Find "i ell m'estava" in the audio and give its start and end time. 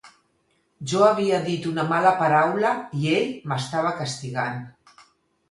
3.03-3.95